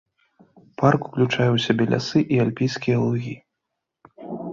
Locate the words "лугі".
3.03-3.35